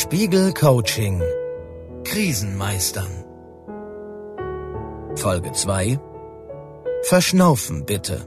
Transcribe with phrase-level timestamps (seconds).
[0.00, 1.20] Spiegel Coaching
[2.04, 3.10] Krisenmeistern
[5.16, 5.98] Folge 2
[7.02, 8.24] Verschnaufen bitte.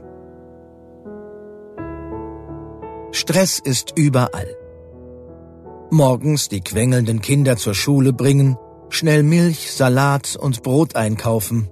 [3.12, 4.54] Stress ist überall.
[5.90, 8.58] Morgens die quengelnden Kinder zur Schule bringen,
[8.90, 11.70] schnell Milch, Salat und Brot einkaufen.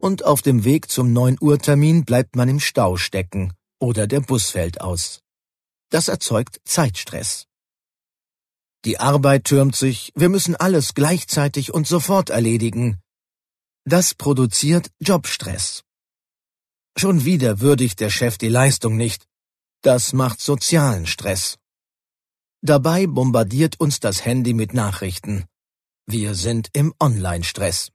[0.00, 4.20] Und auf dem Weg zum 9 Uhr Termin bleibt man im Stau stecken oder der
[4.20, 5.20] Bus fällt aus.
[5.90, 7.49] Das erzeugt Zeitstress.
[8.84, 12.98] Die Arbeit türmt sich, wir müssen alles gleichzeitig und sofort erledigen.
[13.84, 15.82] Das produziert Jobstress.
[16.96, 19.26] Schon wieder würdigt der Chef die Leistung nicht.
[19.82, 21.58] Das macht sozialen Stress.
[22.62, 25.44] Dabei bombardiert uns das Handy mit Nachrichten.
[26.06, 27.90] Wir sind im Online-Stress.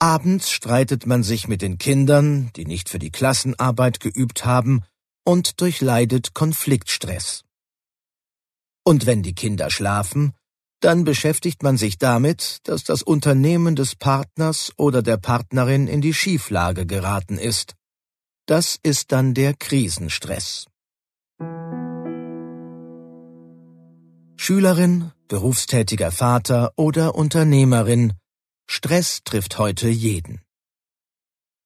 [0.00, 4.82] Abends streitet man sich mit den Kindern, die nicht für die Klassenarbeit geübt haben,
[5.24, 7.44] und durchleidet Konfliktstress.
[8.84, 10.32] Und wenn die Kinder schlafen,
[10.80, 16.12] dann beschäftigt man sich damit, dass das Unternehmen des Partners oder der Partnerin in die
[16.12, 17.74] Schieflage geraten ist.
[18.46, 20.66] Das ist dann der Krisenstress.
[24.36, 28.14] Schülerin, berufstätiger Vater oder Unternehmerin,
[28.68, 30.40] Stress trifft heute jeden.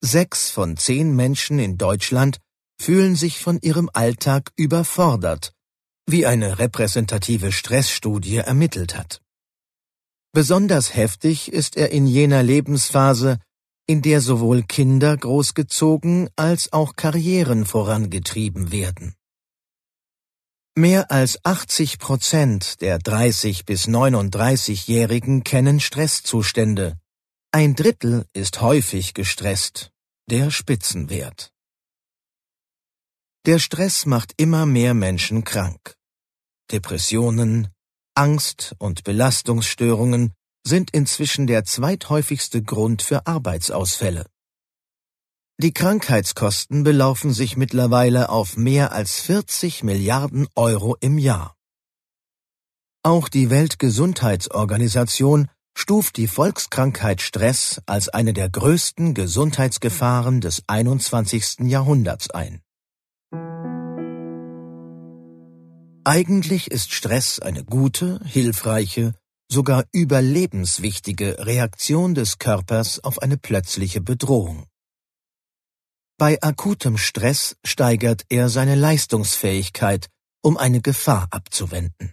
[0.02, 2.38] Sechs von zehn Menschen in Deutschland
[2.78, 5.55] fühlen sich von ihrem Alltag überfordert
[6.06, 9.20] wie eine repräsentative Stressstudie ermittelt hat.
[10.32, 13.38] Besonders heftig ist er in jener Lebensphase,
[13.86, 19.14] in der sowohl Kinder großgezogen als auch Karrieren vorangetrieben werden.
[20.76, 26.98] Mehr als 80 Prozent der 30 bis 39-Jährigen kennen Stresszustände.
[27.50, 29.90] Ein Drittel ist häufig gestresst,
[30.28, 31.50] der Spitzenwert.
[33.46, 35.95] Der Stress macht immer mehr Menschen krank.
[36.72, 37.68] Depressionen,
[38.14, 40.32] Angst und Belastungsstörungen
[40.66, 44.26] sind inzwischen der zweithäufigste Grund für Arbeitsausfälle.
[45.58, 51.54] Die Krankheitskosten belaufen sich mittlerweile auf mehr als 40 Milliarden Euro im Jahr.
[53.02, 55.48] Auch die Weltgesundheitsorganisation
[55.78, 61.60] stuft die Volkskrankheit Stress als eine der größten Gesundheitsgefahren des 21.
[61.60, 62.60] Jahrhunderts ein.
[66.06, 69.16] Eigentlich ist Stress eine gute, hilfreiche,
[69.50, 74.68] sogar überlebenswichtige Reaktion des Körpers auf eine plötzliche Bedrohung.
[76.16, 80.08] Bei akutem Stress steigert er seine Leistungsfähigkeit,
[80.44, 82.12] um eine Gefahr abzuwenden.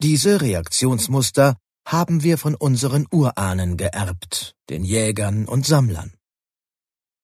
[0.00, 6.14] Diese Reaktionsmuster haben wir von unseren Urahnen geerbt, den Jägern und Sammlern.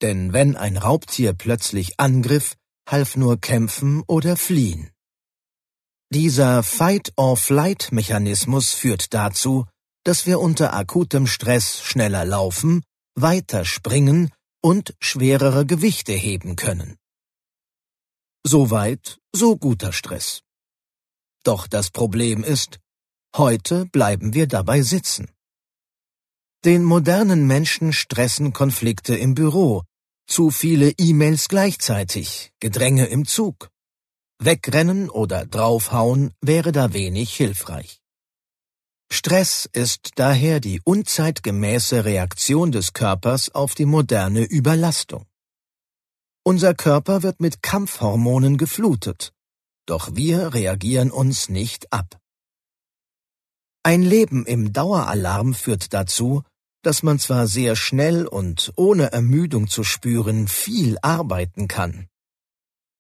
[0.03, 2.55] Denn wenn ein Raubtier plötzlich angriff,
[2.87, 4.92] half nur kämpfen oder fliehen.
[6.15, 9.65] Dieser Fight-or-Flight-Mechanismus führt dazu,
[10.05, 12.83] dass wir unter akutem Stress schneller laufen,
[13.15, 14.31] weiter springen
[14.61, 16.99] und schwerere Gewichte heben können.
[18.45, 20.43] Soweit, so guter Stress.
[21.45, 22.79] Doch das Problem ist,
[23.35, 25.31] heute bleiben wir dabei sitzen.
[26.63, 29.85] Den modernen Menschen stressen Konflikte im Büro,
[30.27, 33.72] zu viele E-Mails gleichzeitig, Gedränge im Zug.
[34.45, 38.01] Wegrennen oder draufhauen wäre da wenig hilfreich.
[39.11, 45.27] Stress ist daher die unzeitgemäße Reaktion des Körpers auf die moderne Überlastung.
[46.45, 49.33] Unser Körper wird mit Kampfhormonen geflutet,
[49.87, 52.19] doch wir reagieren uns nicht ab.
[53.85, 56.43] Ein Leben im Daueralarm führt dazu,
[56.83, 62.09] dass man zwar sehr schnell und ohne Ermüdung zu spüren viel arbeiten kann,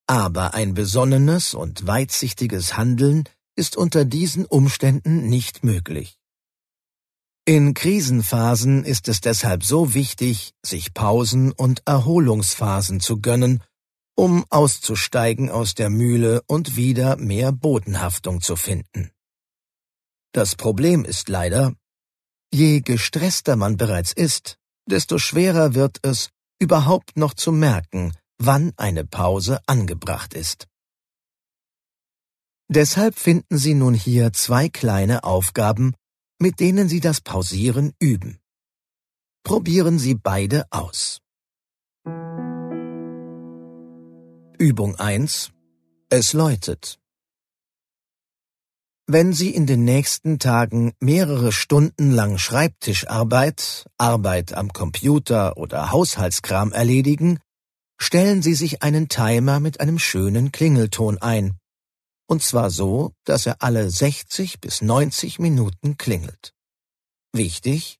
[0.06, 3.24] aber ein besonnenes und weitsichtiges Handeln
[3.56, 6.18] ist unter diesen Umständen nicht möglich.
[7.44, 13.62] In Krisenphasen ist es deshalb so wichtig, sich Pausen und Erholungsphasen zu gönnen,
[14.14, 19.10] um auszusteigen aus der Mühle und wieder mehr Bodenhaftung zu finden.
[20.32, 21.74] Das Problem ist leider,
[22.52, 24.56] je gestresster man bereits ist,
[24.88, 28.12] desto schwerer wird es, überhaupt noch zu merken,
[28.46, 30.66] wann eine Pause angebracht ist.
[32.68, 35.94] Deshalb finden Sie nun hier zwei kleine Aufgaben,
[36.38, 38.38] mit denen Sie das Pausieren üben.
[39.44, 41.18] Probieren Sie beide aus.
[44.58, 45.50] Übung 1.
[46.08, 46.98] Es läutet.
[49.06, 56.72] Wenn Sie in den nächsten Tagen mehrere Stunden lang Schreibtischarbeit, Arbeit am Computer oder Haushaltskram
[56.72, 57.40] erledigen,
[58.02, 61.58] stellen Sie sich einen Timer mit einem schönen Klingelton ein
[62.32, 66.54] und zwar so, dass er alle 60 bis 90 Minuten klingelt.
[67.34, 67.98] Wichtig?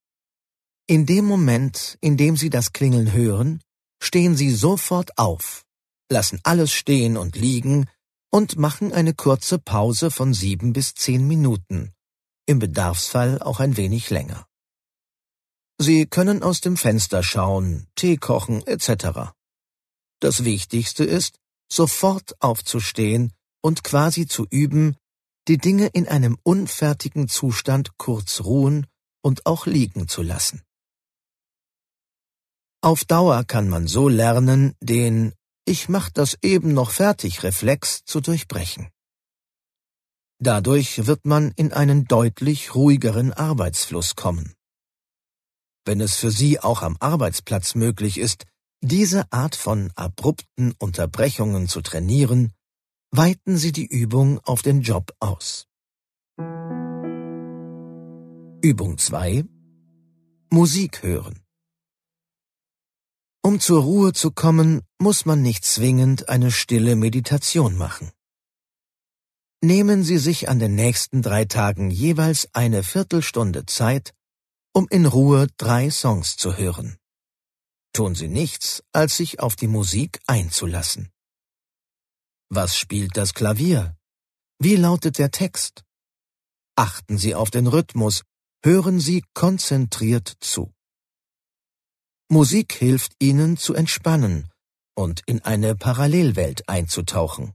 [0.87, 3.61] In dem Moment, in dem Sie das Klingeln hören,
[4.03, 5.67] stehen Sie sofort auf,
[6.11, 7.91] lassen alles stehen und liegen
[8.31, 11.93] und machen eine kurze Pause von sieben bis zehn Minuten,
[12.47, 14.47] im Bedarfsfall auch ein wenig länger.
[15.79, 19.35] Sie können aus dem Fenster schauen, Tee kochen etc.
[20.23, 24.97] Das Wichtigste ist, sofort aufzustehen und quasi zu üben,
[25.49, 28.87] die Dinge in einem unfertigen Zustand kurz ruhen
[29.21, 30.63] und auch liegen zu lassen.
[32.83, 35.35] Auf Dauer kann man so lernen, den
[35.65, 38.91] Ich mach das eben noch fertig Reflex zu durchbrechen.
[40.39, 44.55] Dadurch wird man in einen deutlich ruhigeren Arbeitsfluss kommen.
[45.85, 48.47] Wenn es für Sie auch am Arbeitsplatz möglich ist,
[48.83, 52.53] diese Art von abrupten Unterbrechungen zu trainieren,
[53.13, 55.69] weiten Sie die Übung auf den Job aus.
[58.61, 59.45] Übung 2
[60.51, 61.41] Musik hören
[63.43, 68.11] Um zur Ruhe zu kommen, muss man nicht zwingend eine stille Meditation machen.
[69.61, 74.13] Nehmen Sie sich an den nächsten drei Tagen jeweils eine Viertelstunde Zeit,
[74.73, 76.97] um in Ruhe drei Songs zu hören.
[77.93, 81.13] Tun Sie nichts, als sich auf die Musik einzulassen.
[82.49, 83.97] Was spielt das Klavier?
[84.59, 85.85] Wie lautet der Text?
[86.77, 88.23] Achten Sie auf den Rhythmus,
[88.65, 90.73] hören Sie konzentriert zu.
[92.31, 94.49] Musik hilft Ihnen zu entspannen
[94.95, 97.55] und in eine Parallelwelt einzutauchen.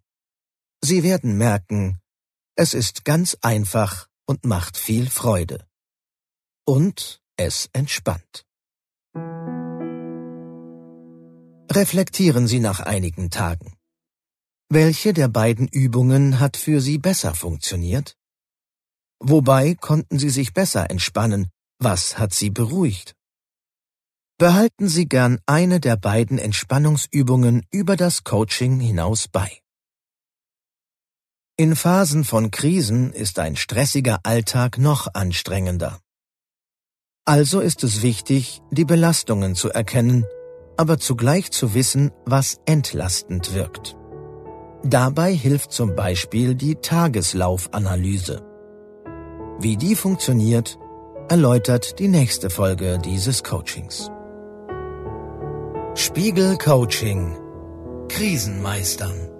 [0.83, 1.99] Sie werden merken,
[2.55, 5.67] es ist ganz einfach und macht viel Freude.
[6.65, 8.45] Und es entspannt.
[11.77, 13.71] Reflektieren Sie nach einigen Tagen.
[14.67, 18.15] Welche der beiden Übungen hat für Sie besser funktioniert?
[19.19, 21.51] Wobei konnten Sie sich besser entspannen?
[21.77, 23.13] Was hat Sie beruhigt?
[24.39, 29.61] Behalten Sie gern eine der beiden Entspannungsübungen über das Coaching hinaus bei.
[31.57, 35.99] In Phasen von Krisen ist ein stressiger Alltag noch anstrengender.
[37.23, 40.25] Also ist es wichtig, die Belastungen zu erkennen,
[40.77, 43.97] aber zugleich zu wissen, was entlastend wirkt.
[44.83, 48.43] Dabei hilft zum Beispiel die Tageslaufanalyse.
[49.59, 50.77] Wie die funktioniert,
[51.29, 54.09] erläutert die nächste Folge dieses Coachings.
[55.95, 57.35] Spiegel Coaching
[58.07, 59.36] Krisenmeistern